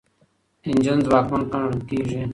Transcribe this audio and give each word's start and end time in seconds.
انجن 0.67 0.97
ځواکمن 1.05 1.41
ګڼل 1.51 1.75
کیږي. 1.89 2.21